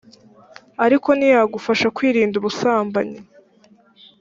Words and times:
ariko 0.85 1.09
ntiyagufasha 1.17 1.87
kwirinda 1.95 2.35
ubusambanyi 2.37 3.19